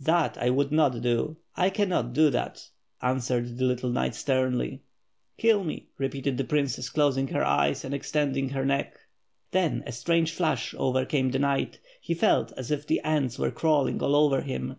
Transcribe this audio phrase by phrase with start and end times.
[0.00, 1.36] "That I would not do!
[1.56, 2.68] I cannot do that!"
[3.02, 4.80] answered the little knight sternly.
[5.36, 8.94] "Kill me," repeated the princess, closing her eyes, and ex tending her neck.
[9.50, 14.16] Then a strange flush overcame the knight, he felt as if ants were crawling all
[14.16, 14.76] over him.